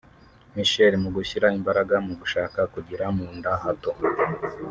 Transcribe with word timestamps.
Michelle 0.55 0.97
mu 1.03 1.09
gushyira 1.15 1.47
imbaraga 1.57 1.95
mu 2.07 2.13
gushaka 2.21 2.59
kugira 2.73 3.05
mu 3.15 3.25
nda 3.37 3.53
hato 3.63 3.91